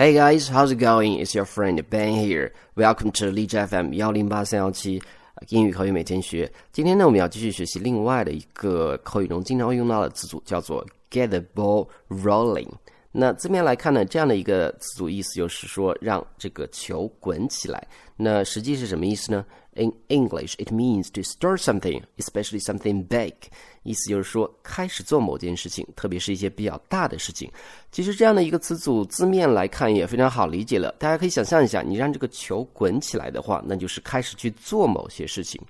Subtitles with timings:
[0.00, 1.20] Hey guys, how's it going?
[1.20, 2.54] It's your friend Ben here.
[2.74, 5.02] Welcome to Lee FM 幺零八三幺七
[5.50, 6.50] 英语口语每天学。
[6.72, 12.70] 今天呢，我们要继续学习另外的一个口语中经常会用到的词组，叫做 get the ball rolling。
[13.12, 17.84] 那字面来看呢，这样的一个词组意思就是说让这个球滚起来。
[18.16, 19.44] 那实际是什么意思呢
[19.74, 23.34] ？In English, it means to start something, especially something big。
[23.82, 27.50] 意思就是说开始做某件事情，特别是一些比较大的事情。
[27.90, 30.94] 其实这样的一个词组字面来看也非常好理解了。
[30.98, 35.60] 大家可以想象一下，你让这个球滚起来的话，那就是开始去做某些事情。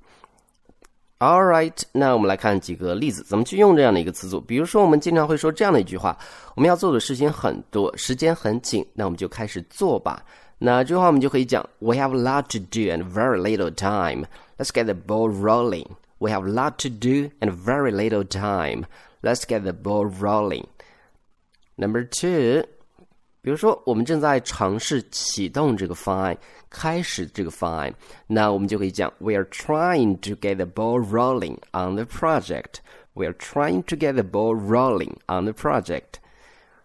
[1.20, 4.40] All right，那我们来看几个例子，怎么去用这样的一个词组。
[4.41, 6.18] 比如说，我们经常会说这样的一句话：
[6.55, 10.23] 我们要做的事情很多，时间很紧，那我们就开始做吧。
[10.58, 14.26] 那这句话我们就可以讲：We have a lot to do and very little time.
[14.58, 15.88] Let's get the ball rolling.
[16.20, 18.86] We have a lot to do and very little time.
[19.22, 20.66] Let's get the ball rolling.
[21.77, 22.64] Number two.
[23.41, 26.36] 比如说，我们正在尝试启动这个方案，
[26.70, 27.94] 开始这个方案，
[28.25, 32.78] 那我们就可以讲：We are trying to get the ball rolling on the project.
[33.14, 36.16] We are trying to get the ball rolling on the project.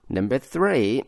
[0.09, 1.05] Number three，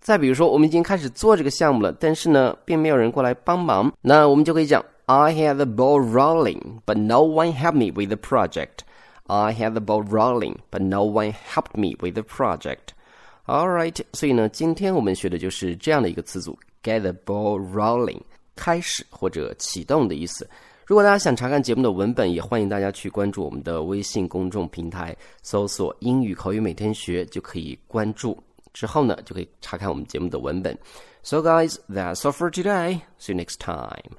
[0.00, 8.80] 再比如说，我们已经开始做这个项目了，但是呢，并没有人过来帮忙，那我们就可以讲：I had the ball rolling, but no one helped me with the project.
[9.28, 12.88] I had the ball rolling, but no one helped me with the project.
[13.45, 18.21] All right，所以呢，今天我们学的就是这样的一个词组，get the ball rolling，
[18.55, 20.47] 开始或者启动的意思。
[20.85, 28.37] 如果大家想查看节目的文本，也欢迎大家去关注我们的微信公众平台，搜索“英语口语每天学”就可以关注。
[28.73, 30.77] 之后呢，就可以查看我们节目的文本。
[31.23, 33.01] So guys, that's all for today.
[33.19, 34.17] See you next time.